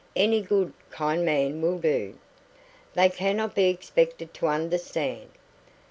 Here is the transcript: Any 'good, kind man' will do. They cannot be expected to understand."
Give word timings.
Any 0.15 0.41
'good, 0.41 0.73
kind 0.89 1.23
man' 1.23 1.61
will 1.61 1.77
do. 1.77 2.17
They 2.95 3.07
cannot 3.07 3.53
be 3.53 3.65
expected 3.65 4.33
to 4.33 4.47
understand." 4.47 5.29